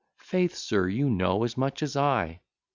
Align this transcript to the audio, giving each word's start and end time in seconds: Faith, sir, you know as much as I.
Faith, 0.17 0.55
sir, 0.55 0.87
you 0.87 1.07
know 1.11 1.43
as 1.43 1.55
much 1.55 1.83
as 1.83 1.95
I. 1.95 2.41